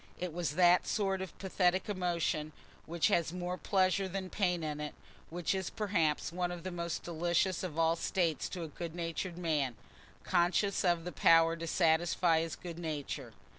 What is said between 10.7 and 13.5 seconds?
of the power to satisfy his good nature.